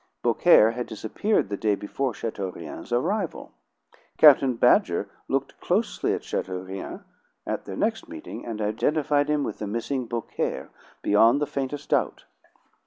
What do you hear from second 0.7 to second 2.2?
had disappeared the day before